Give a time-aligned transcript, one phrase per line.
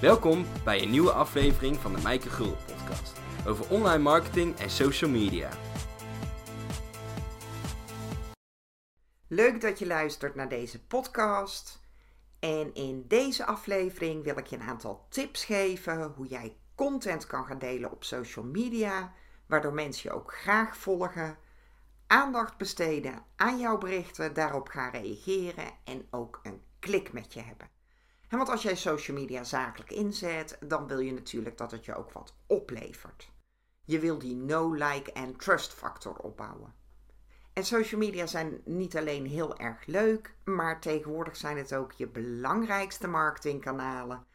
[0.00, 5.10] Welkom bij een nieuwe aflevering van de Mijke Gul podcast over online marketing en social
[5.10, 5.50] media.
[9.26, 11.80] Leuk dat je luistert naar deze podcast.
[12.38, 17.44] En in deze aflevering wil ik je een aantal tips geven hoe jij content kan
[17.44, 19.12] gaan delen op social media,
[19.46, 21.38] waardoor mensen je ook graag volgen,
[22.06, 27.79] aandacht besteden aan jouw berichten, daarop gaan reageren en ook een klik met je hebben.
[28.30, 31.94] En want als jij social media zakelijk inzet, dan wil je natuurlijk dat het je
[31.94, 33.32] ook wat oplevert.
[33.84, 36.74] Je wil die no, like en trust factor opbouwen.
[37.52, 42.08] En social media zijn niet alleen heel erg leuk, maar tegenwoordig zijn het ook je
[42.08, 44.26] belangrijkste marketingkanalen,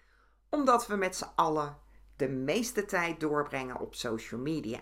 [0.49, 1.77] omdat we met z'n allen
[2.15, 4.81] de meeste tijd doorbrengen op social media.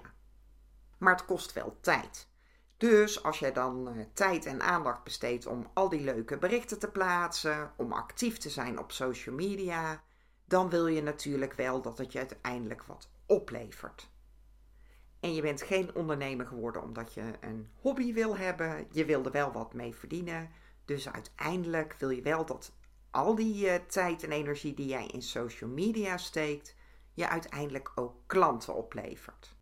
[0.98, 2.32] Maar het kost wel tijd.
[2.84, 6.88] Dus als jij dan uh, tijd en aandacht besteedt om al die leuke berichten te
[6.88, 10.04] plaatsen, om actief te zijn op social media,
[10.46, 14.10] dan wil je natuurlijk wel dat het je uiteindelijk wat oplevert.
[15.20, 19.32] En je bent geen ondernemer geworden omdat je een hobby wil hebben, je wil er
[19.32, 20.50] wel wat mee verdienen.
[20.86, 22.72] Dus uiteindelijk wil je wel dat
[23.12, 26.76] al die uh, tijd en energie die jij in social media steekt,
[27.14, 29.56] je uiteindelijk ook klanten oplevert.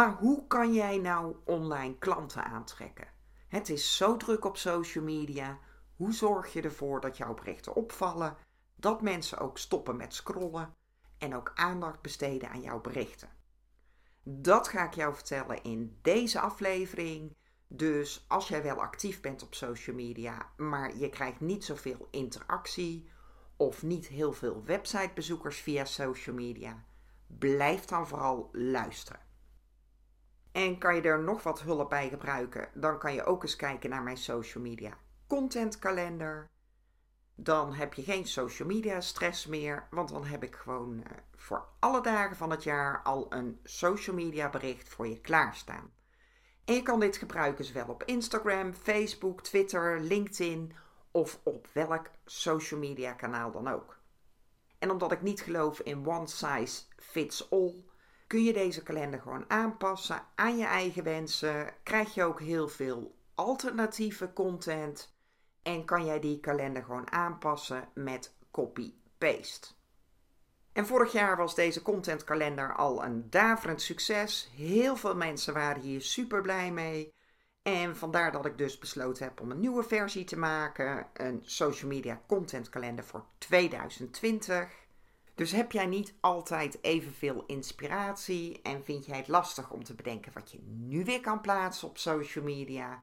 [0.00, 3.08] Maar hoe kan jij nou online klanten aantrekken?
[3.48, 5.58] Het is zo druk op social media.
[5.96, 8.36] Hoe zorg je ervoor dat jouw berichten opvallen,
[8.76, 10.74] dat mensen ook stoppen met scrollen
[11.18, 13.28] en ook aandacht besteden aan jouw berichten?
[14.22, 17.36] Dat ga ik jou vertellen in deze aflevering.
[17.68, 23.10] Dus als jij wel actief bent op social media, maar je krijgt niet zoveel interactie
[23.56, 26.84] of niet heel veel websitebezoekers via social media,
[27.26, 29.28] blijf dan vooral luisteren.
[30.52, 33.90] En kan je er nog wat hulp bij gebruiken, dan kan je ook eens kijken
[33.90, 36.50] naar mijn social media contentkalender.
[37.34, 41.68] Dan heb je geen social media stress meer, want dan heb ik gewoon eh, voor
[41.78, 45.92] alle dagen van het jaar al een social media bericht voor je klaarstaan.
[46.64, 50.72] En je kan dit gebruiken zowel op Instagram, Facebook, Twitter, LinkedIn
[51.10, 53.98] of op welk social media kanaal dan ook.
[54.78, 57.84] En omdat ik niet geloof in one size fits all,
[58.30, 61.74] kun je deze kalender gewoon aanpassen aan je eigen wensen.
[61.82, 65.14] Krijg je ook heel veel alternatieve content.
[65.62, 69.68] En kan jij die kalender gewoon aanpassen met copy-paste.
[70.72, 74.50] En vorig jaar was deze contentkalender al een daverend succes.
[74.56, 77.12] Heel veel mensen waren hier super blij mee.
[77.62, 81.06] En vandaar dat ik dus besloten heb om een nieuwe versie te maken.
[81.12, 84.79] Een social media contentkalender voor 2020.
[85.40, 90.32] Dus heb jij niet altijd evenveel inspiratie en vind jij het lastig om te bedenken
[90.32, 93.02] wat je nu weer kan plaatsen op social media,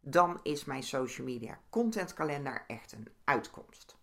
[0.00, 3.96] dan is mijn social media contentkalender echt een uitkomst.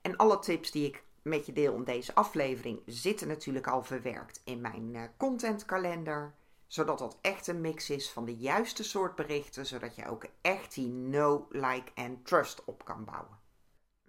[0.00, 4.40] En alle tips die ik met je deel in deze aflevering zitten natuurlijk al verwerkt
[4.44, 6.34] in mijn uh, contentkalender,
[6.66, 10.74] zodat dat echt een mix is van de juiste soort berichten, zodat je ook echt
[10.74, 13.38] die know, like en trust op kan bouwen.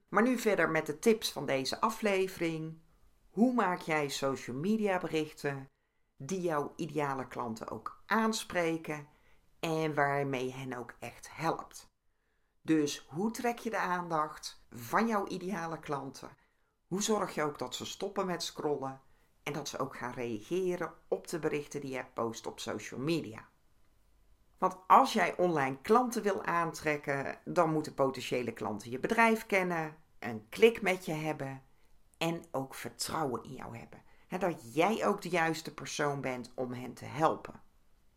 [0.07, 2.79] Maar nu verder met de tips van deze aflevering.
[3.31, 5.69] Hoe maak jij social media berichten
[6.17, 9.07] die jouw ideale klanten ook aanspreken
[9.59, 11.89] en waarmee hen ook echt helpt?
[12.61, 16.37] Dus hoe trek je de aandacht van jouw ideale klanten?
[16.87, 19.01] Hoe zorg je ook dat ze stoppen met scrollen
[19.43, 23.49] en dat ze ook gaan reageren op de berichten die je post op social media?
[24.57, 30.49] Want als jij online klanten wil aantrekken, dan moeten potentiële klanten je bedrijf kennen, een
[30.49, 31.69] klik met je hebben
[32.21, 34.01] en ook vertrouwen in jou hebben.
[34.39, 37.61] dat jij ook de juiste persoon bent om hen te helpen.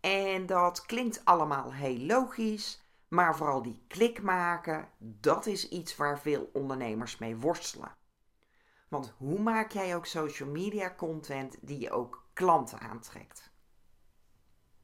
[0.00, 6.18] En dat klinkt allemaal heel logisch, maar vooral die klik maken, dat is iets waar
[6.18, 7.96] veel ondernemers mee worstelen.
[8.88, 13.52] Want hoe maak jij ook social media content die je ook klanten aantrekt?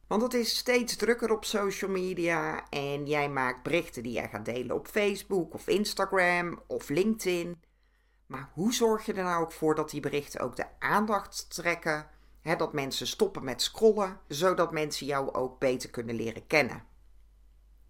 [0.07, 4.45] Want het is steeds drukker op social media en jij maakt berichten die jij gaat
[4.45, 7.61] delen op Facebook of Instagram of LinkedIn.
[8.31, 12.07] Maar hoe zorg je er nou ook voor dat die berichten ook de aandacht trekken?
[12.41, 16.85] Hè, dat mensen stoppen met scrollen, zodat mensen jou ook beter kunnen leren kennen.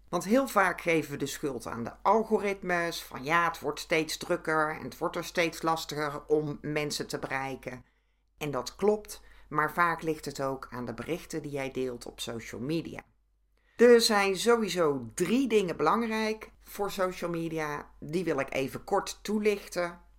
[0.09, 3.03] Want heel vaak geven we de schuld aan de algoritmes.
[3.03, 7.19] Van ja, het wordt steeds drukker en het wordt er steeds lastiger om mensen te
[7.19, 7.85] bereiken.
[8.37, 12.19] En dat klopt, maar vaak ligt het ook aan de berichten die jij deelt op
[12.19, 13.01] social media.
[13.75, 17.91] Er zijn sowieso drie dingen belangrijk voor social media.
[17.99, 20.09] Die wil ik even kort toelichten.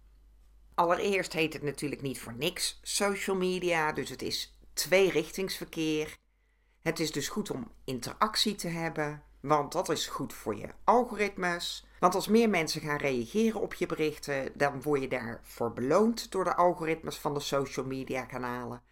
[0.82, 6.16] Allereerst heet het natuurlijk niet voor niks social media, dus het is tweerichtingsverkeer.
[6.80, 9.22] Het is dus goed om interactie te hebben.
[9.40, 11.86] want dat is goed voor je algoritmes.
[12.00, 16.44] Want als meer mensen gaan reageren op je berichten, dan word je daarvoor beloond door
[16.44, 18.82] de algoritmes van de social media kanalen.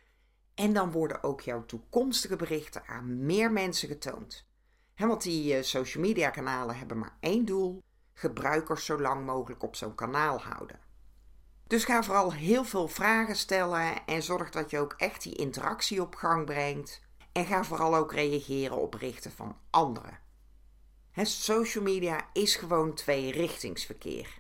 [0.55, 4.47] En dan worden ook jouw toekomstige berichten aan meer mensen getoond.
[4.97, 7.83] want die uh, social media kanalen hebben maar één doel:
[8.13, 10.90] gebruikers zo lang mogelijk op zo'n kanaal houden.
[11.71, 16.01] Dus ga vooral heel veel vragen stellen en zorg dat je ook echt die interactie
[16.01, 17.01] op gang brengt.
[17.33, 20.19] En ga vooral ook reageren op berichten van anderen.
[21.15, 24.39] Social media is gewoon tweerichtingsverkeer.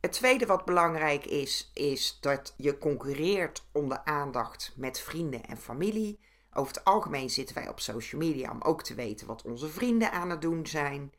[0.00, 5.58] Het tweede wat belangrijk is, is dat je concurreert om de aandacht met vrienden en
[5.58, 6.20] familie.
[6.52, 10.12] Over het algemeen zitten wij op social media om ook te weten wat onze vrienden
[10.12, 11.12] aan het doen zijn.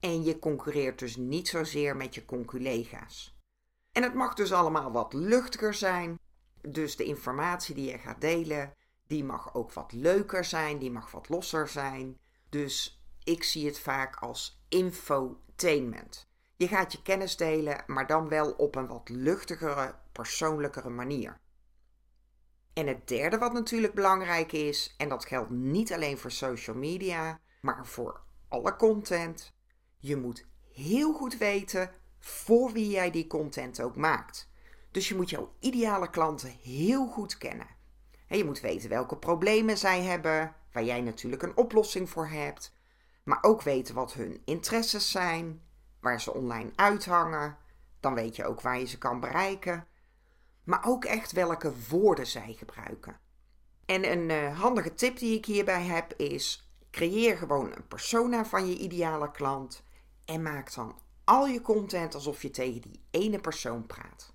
[0.00, 3.39] En je concurreert dus niet zozeer met je conculega's.
[3.92, 6.18] En het mag dus allemaal wat luchtiger zijn.
[6.60, 8.74] Dus de informatie die je gaat delen,
[9.06, 12.18] die mag ook wat leuker zijn, die mag wat losser zijn.
[12.48, 16.28] Dus ik zie het vaak als infotainment.
[16.56, 21.40] Je gaat je kennis delen, maar dan wel op een wat luchtigere, persoonlijkere manier.
[22.72, 27.40] En het derde wat natuurlijk belangrijk is, en dat geldt niet alleen voor social media,
[27.60, 29.52] maar voor alle content.
[29.98, 34.48] Je moet heel goed weten voor wie jij die content ook maakt.
[34.90, 37.66] Dus je moet jouw ideale klanten heel goed kennen.
[38.26, 42.76] En je moet weten welke problemen zij hebben, waar jij natuurlijk een oplossing voor hebt.
[43.24, 45.62] Maar ook weten wat hun interesses zijn,
[46.00, 47.56] waar ze online uithangen.
[48.00, 49.86] Dan weet je ook waar je ze kan bereiken.
[50.64, 53.18] Maar ook echt welke woorden zij gebruiken.
[53.86, 58.68] En een uh, handige tip die ik hierbij heb is: creëer gewoon een persona van
[58.68, 59.84] je ideale klant
[60.24, 60.98] en maak dan
[61.30, 64.34] al je content alsof je tegen die ene persoon praat.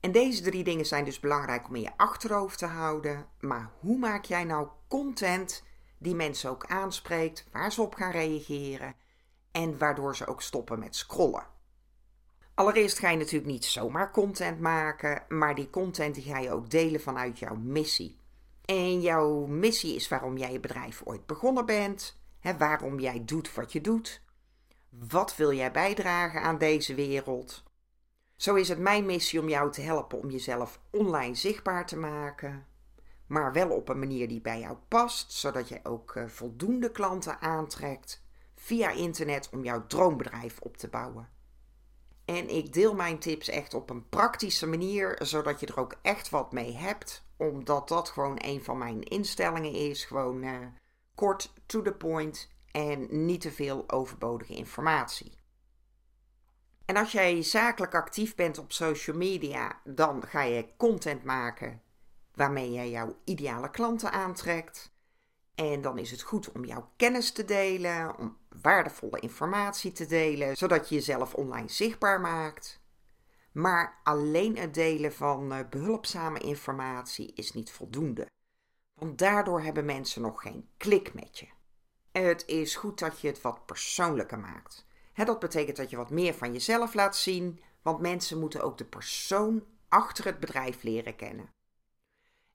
[0.00, 3.26] En deze drie dingen zijn dus belangrijk om in je achterhoofd te houden.
[3.40, 5.64] Maar hoe maak jij nou content
[5.98, 8.94] die mensen ook aanspreekt, waar ze op gaan reageren
[9.52, 11.46] en waardoor ze ook stoppen met scrollen?
[12.54, 16.70] Allereerst ga je natuurlijk niet zomaar content maken, maar die content die ga je ook
[16.70, 18.18] delen vanuit jouw missie.
[18.64, 23.54] En jouw missie is waarom jij je bedrijf ooit begonnen bent, hè, waarom jij doet
[23.54, 24.26] wat je doet,
[24.88, 27.62] wat wil jij bijdragen aan deze wereld?
[28.36, 32.66] Zo is het mijn missie om jou te helpen om jezelf online zichtbaar te maken,
[33.26, 37.40] maar wel op een manier die bij jou past, zodat jij ook eh, voldoende klanten
[37.40, 38.22] aantrekt
[38.54, 41.28] via internet om jouw droombedrijf op te bouwen.
[42.24, 46.30] En ik deel mijn tips echt op een praktische manier, zodat je er ook echt
[46.30, 50.04] wat mee hebt, omdat dat gewoon een van mijn instellingen is.
[50.04, 50.66] Gewoon uh,
[51.14, 55.32] kort, to the point en niet te veel overbodige informatie.
[56.84, 61.82] En als jij zakelijk actief bent op social media, dan ga je content maken
[62.34, 64.92] waarmee je jouw ideale klanten aantrekt.
[65.54, 70.56] En dan is het goed om jouw kennis te delen, om waardevolle informatie te delen,
[70.56, 72.80] zodat je jezelf online zichtbaar maakt.
[73.52, 78.26] Maar alleen het delen van eh, behulpzame informatie is niet voldoende.
[78.94, 81.56] Want daardoor hebben mensen nog geen klik met je.
[82.24, 84.86] Het is goed dat je het wat persoonlijker maakt.
[85.14, 88.84] dat betekent dat je wat meer van jezelf laat zien, want mensen moeten ook de
[88.84, 91.50] persoon achter het bedrijf leren kennen.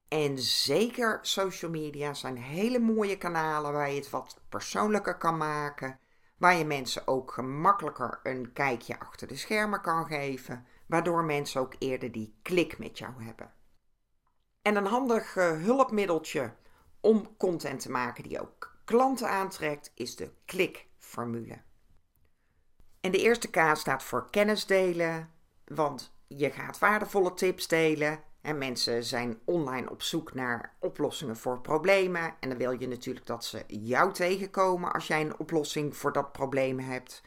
[0.08, 6.00] En zeker social media zijn hele mooie kanalen waar je het wat persoonlijker kan maken,
[6.38, 11.76] waar je mensen ook gemakkelijker een kijkje achter de schermen kan geven, waardoor mensen ook
[11.80, 13.54] eerder die klik met jou hebben.
[14.62, 16.54] En een handig uh, hulpmiddeltje
[17.00, 21.62] om content te maken die ook klanten aantrekt, is de klikformule.
[23.02, 25.30] En de eerste K staat voor kennis delen,
[25.66, 28.20] want je gaat waardevolle tips delen.
[28.42, 32.36] En mensen zijn online op zoek naar oplossingen voor problemen.
[32.40, 36.32] En dan wil je natuurlijk dat ze jou tegenkomen als jij een oplossing voor dat
[36.32, 37.22] probleem hebt.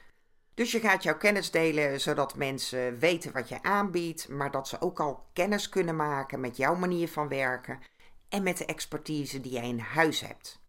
[0.54, 4.80] Dus je gaat jouw kennis delen zodat mensen weten wat je aanbiedt, maar dat ze
[4.80, 7.80] ook al kennis kunnen maken met jouw manier van werken
[8.28, 10.64] en met de expertise die jij in huis hebt.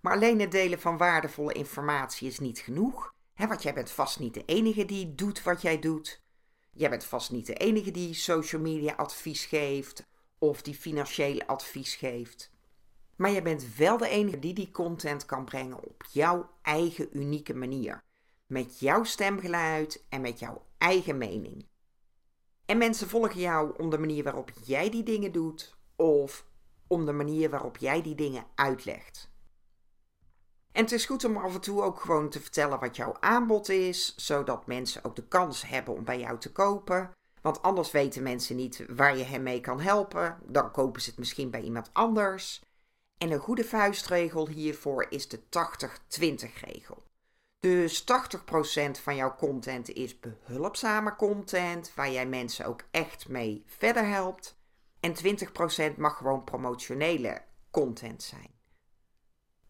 [0.00, 3.14] Maar alleen het delen van waardevolle informatie is niet genoeg.
[3.48, 6.22] Want jij bent vast niet de enige die doet wat jij doet.
[6.72, 10.06] Jij bent vast niet de enige die social media advies geeft
[10.38, 12.50] of die financieel advies geeft.
[13.16, 17.54] Maar jij bent wel de enige die die content kan brengen op jouw eigen unieke
[17.54, 18.02] manier.
[18.46, 21.68] Met jouw stemgeluid en met jouw eigen mening.
[22.66, 26.46] En mensen volgen jou om de manier waarop jij die dingen doet of
[26.86, 29.29] om de manier waarop jij die dingen uitlegt.
[30.72, 33.68] En het is goed om af en toe ook gewoon te vertellen wat jouw aanbod
[33.68, 37.10] is, zodat mensen ook de kans hebben om bij jou te kopen.
[37.42, 40.38] Want anders weten mensen niet waar je hen mee kan helpen.
[40.46, 42.62] Dan kopen ze het misschien bij iemand anders.
[43.18, 45.42] En een goede vuistregel hiervoor is de 80-20
[46.66, 47.02] regel.
[47.60, 48.04] Dus 80%
[49.02, 54.58] van jouw content is behulpzame content, waar jij mensen ook echt mee verder helpt.
[55.00, 55.14] En
[55.94, 58.59] 20% mag gewoon promotionele content zijn.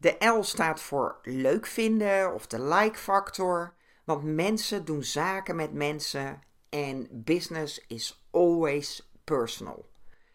[0.00, 5.72] De L staat voor leuk vinden of de like factor, want mensen doen zaken met
[5.72, 9.88] mensen en business is always personal.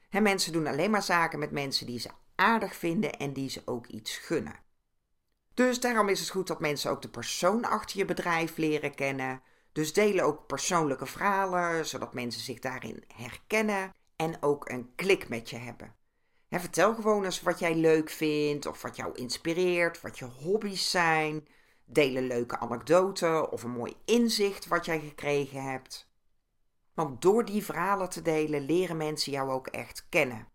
[0.09, 3.61] En mensen doen alleen maar zaken met mensen die ze aardig vinden en die ze
[3.65, 4.59] ook iets gunnen.
[5.53, 9.41] Dus daarom is het goed dat mensen ook de persoon achter je bedrijf leren kennen.
[9.71, 15.49] Dus delen ook persoonlijke verhalen, zodat mensen zich daarin herkennen en ook een klik met
[15.49, 15.95] je hebben.
[16.59, 21.47] Vertel gewoon eens wat jij leuk vindt, of wat jou inspireert, wat je hobby's zijn.
[21.85, 26.09] Deel een leuke anekdote of een mooi inzicht wat jij gekregen hebt.
[26.93, 30.47] Want door die verhalen te delen leren mensen jou ook echt kennen.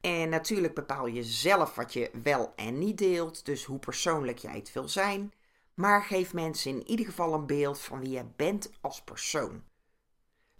[0.00, 4.56] En natuurlijk bepaal je zelf wat je wel en niet deelt, dus hoe persoonlijk jij
[4.56, 5.32] het wil zijn.
[5.74, 9.62] Maar geef mensen in ieder geval een beeld van wie je bent als persoon.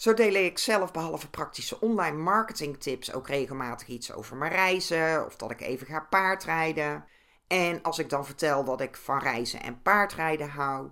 [0.04, 5.26] Zo deel ik zelf behalve praktische online marketing tips ook regelmatig iets over mijn reizen
[5.26, 7.04] of dat ik even ga paardrijden.
[7.46, 10.90] En als ik dan vertel dat ik van reizen en paardrijden hou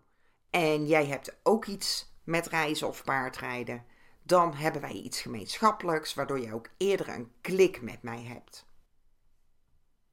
[0.50, 3.84] en jij hebt ook iets met reizen of paardrijden,
[4.22, 8.66] dan hebben wij iets gemeenschappelijks, waardoor je ook eerder een klik met mij hebt.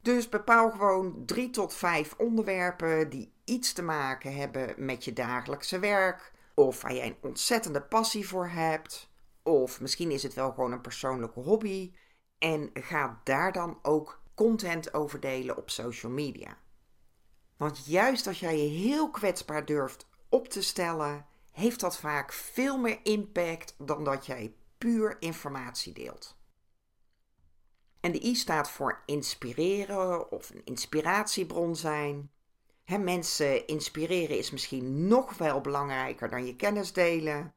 [0.02, 5.78] Dus bepaal gewoon drie tot vijf onderwerpen die iets te maken hebben met je dagelijkse
[5.78, 6.32] werk,
[6.66, 9.10] of waar jij een ontzettende passie voor hebt,
[9.42, 11.92] of misschien is het wel gewoon een persoonlijke hobby,
[12.38, 16.58] en ga daar dan ook content over delen op social media.
[17.56, 22.78] Want juist als jij je heel kwetsbaar durft op te stellen heeft dat vaak veel
[22.78, 26.38] meer impact dan dat jij puur informatie deelt.
[28.00, 32.30] En de I staat voor inspireren of een inspiratiebron zijn.
[32.90, 37.54] He, mensen inspireren is misschien nog wel belangrijker dan je kennis delen.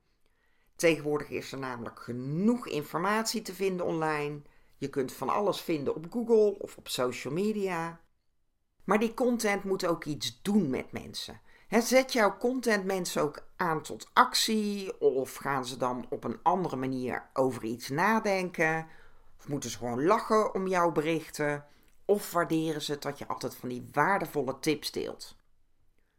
[0.75, 4.41] Tegenwoordig is er namelijk genoeg informatie te vinden online.
[4.77, 7.99] Je kunt van alles vinden op Google of op social media.
[8.83, 11.41] Maar die content moet ook iets doen met mensen
[11.81, 14.99] zet jouw content mensen ook aan tot actie?
[14.99, 18.87] Of gaan ze dan op een andere manier over iets nadenken?
[19.39, 21.65] Of moeten ze gewoon lachen om jouw berichten?
[22.05, 25.35] Of waarderen ze dat je altijd van die waardevolle tips deelt?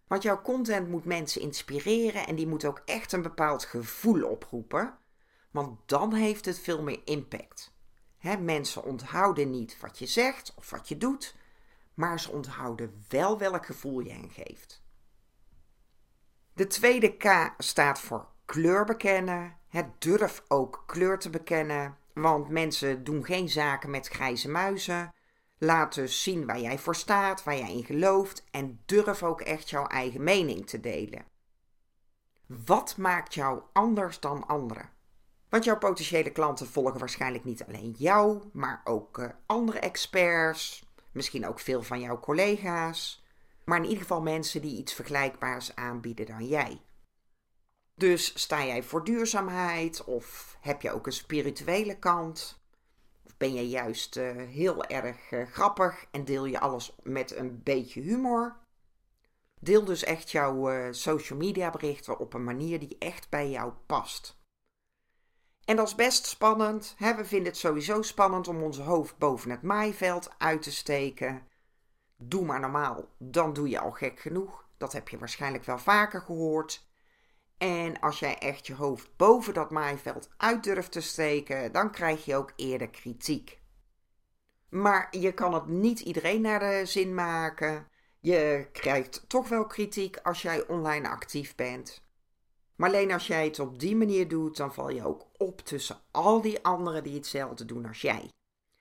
[0.07, 4.99] Want jouw content moet mensen inspireren en die moet ook echt een bepaald gevoel oproepen.
[5.51, 7.73] Want dan heeft het veel meer impact.
[8.41, 11.37] mensen onthouden niet wat je zegt of wat je doet,
[11.95, 14.83] maar ze onthouden wel welk gevoel je hen geeft.
[16.53, 19.57] De tweede K staat voor kleur bekennen.
[19.69, 25.13] Het durf ook kleur te bekennen, want mensen doen geen zaken met grijze muizen.
[25.65, 29.71] Laat dus zien waar jij voor staat, waar jij in gelooft en durf ook echt
[29.71, 31.25] jouw eigen mening te delen.
[32.47, 34.91] Wat maakt jou anders dan anderen?
[35.49, 41.47] Want jouw potentiële klanten volgen waarschijnlijk niet alleen jou, maar ook uh, andere experts, misschien
[41.47, 43.25] ook veel van jouw collega's
[43.65, 46.81] maar in ieder geval mensen die iets vergelijkbaars aanbieden dan jij.
[47.95, 52.63] Dus sta jij voor duurzaamheid of heb je ook een spirituele kant?
[53.25, 57.63] Of ben je juist uh, heel erg uh, grappig en deel je alles met een
[57.63, 58.57] beetje humor?
[59.61, 63.73] Deel dus echt jouw uh, social media berichten op een manier die echt bij jou
[63.87, 64.37] past.
[65.65, 66.95] En dat is best spannend.
[66.99, 67.15] Hè?
[67.15, 71.47] We vinden het sowieso spannend om ons hoofd boven het maaiveld uit te steken
[72.17, 74.65] doe maar normaal, dan doe je al gek genoeg.
[74.77, 76.87] Dat heb je waarschijnlijk wel vaker gehoord.
[77.65, 82.25] En als jij echt je hoofd boven dat maaiveld uit durft te steken, dan krijg
[82.25, 83.61] je ook eerder kritiek.
[84.69, 87.89] Maar je kan het niet iedereen naar de zin maken.
[88.21, 92.03] Je krijgt toch wel kritiek als jij online actief bent.
[92.77, 96.01] Maar alleen als jij het op die manier doet, dan val je ook op tussen
[96.11, 98.29] al die anderen die hetzelfde doen als jij.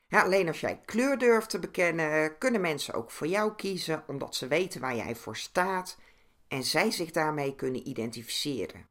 [0.09, 4.47] Alleen als jij kleur durft te bekennen, kunnen mensen ook voor jou kiezen, omdat ze
[4.47, 5.97] weten waar jij voor staat
[6.53, 8.87] en zij zich daarmee kunnen identificeren.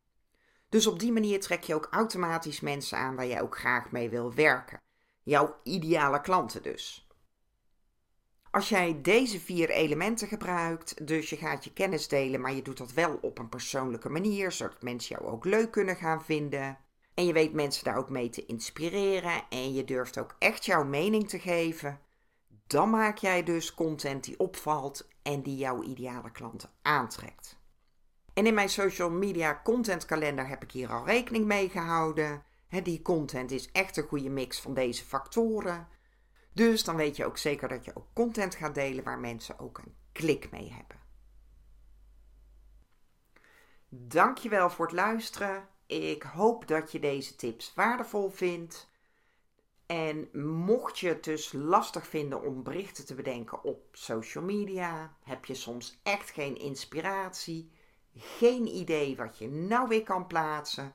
[0.69, 4.11] Dus op die manier trek je ook automatisch mensen aan waar jij ook graag mee
[4.11, 4.81] wil werken.
[5.23, 7.07] Jouw ideale klanten dus.
[8.51, 12.79] Als jij deze vier elementen gebruikt, dus je gaat je kennis delen, maar je doet
[12.79, 16.79] dat wel op een persoonlijke manier, zodat mensen jou ook leuk kunnen gaan vinden,
[17.15, 20.85] en je weet mensen daar ook mee te inspireren en je durft ook echt jouw
[20.85, 22.01] mening te geven.
[22.73, 27.57] Dan maak jij dus content die opvalt en die jouw ideale klanten aantrekt.
[28.35, 32.43] En in mijn social media content kalender heb ik hier al rekening mee gehouden.
[32.83, 35.89] die content is echt een goede mix van deze factoren.
[36.53, 39.79] Dus dan weet je ook zeker dat je ook content gaat delen waar mensen ook
[39.79, 40.97] een klik mee hebben.
[43.89, 45.69] Dankjewel voor het luisteren.
[45.87, 48.91] Ik hoop dat je deze tips waardevol vindt.
[49.93, 50.29] En
[50.65, 55.55] mocht je het dus lastig vinden om berichten te bedenken op social media, heb je
[55.55, 57.73] soms echt geen inspiratie,
[58.15, 60.93] geen idee wat je nou weer kan plaatsen,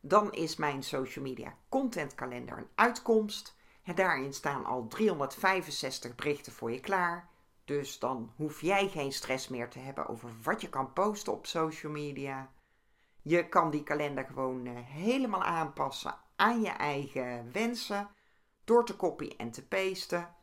[0.00, 3.56] dan is mijn social media content kalender een uitkomst.
[3.94, 7.28] Daarin staan al 365 berichten voor je klaar.
[7.64, 11.46] Dus dan hoef jij geen stress meer te hebben over wat je kan posten op
[11.46, 12.52] social media.
[13.22, 18.08] Je kan die kalender gewoon eh, helemaal aanpassen aan je eigen wensen
[18.66, 20.34] door te copy en te pasten.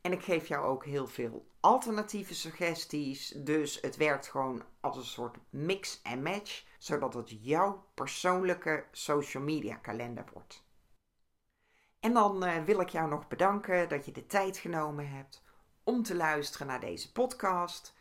[0.00, 3.28] En ik geef jou ook heel veel alternatieve suggesties.
[3.28, 9.42] Dus het werkt gewoon als een soort mix en match, zodat het jouw persoonlijke social
[9.42, 10.64] media kalender wordt.
[12.00, 15.42] En dan uh, wil ik jou nog bedanken dat je de tijd genomen hebt
[15.84, 17.94] om te luisteren naar deze podcast.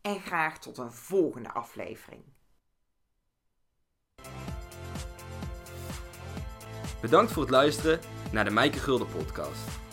[0.00, 2.24] En graag tot een volgende aflevering.
[7.00, 9.87] Bedankt voor het luisteren naar de Mijke Gulden podcast.